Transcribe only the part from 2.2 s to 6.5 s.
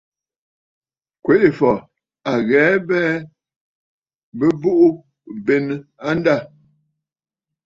à ghɛ̀ɛ a abɛɛ bɨ̀bùʼù benə̀ a ndâ.